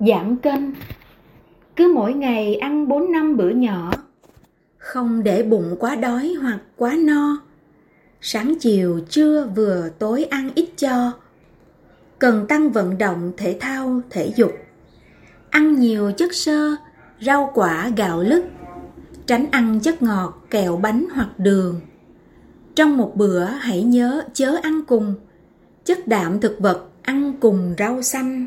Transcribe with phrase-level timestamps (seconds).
[0.00, 0.74] Giảm cân
[1.76, 3.92] Cứ mỗi ngày ăn 4 năm bữa nhỏ.
[4.78, 7.38] Không để bụng quá đói hoặc quá no.
[8.20, 11.12] Sáng chiều trưa vừa tối ăn ít cho.
[12.18, 14.52] Cần tăng vận động thể thao, thể dục.
[15.50, 16.76] Ăn nhiều chất xơ,
[17.20, 18.44] rau quả, gạo lứt.
[19.26, 21.80] Tránh ăn chất ngọt, kẹo bánh hoặc đường.
[22.74, 25.14] Trong một bữa hãy nhớ chớ ăn cùng.
[25.84, 28.46] Chất đạm thực vật ăn cùng rau xanh.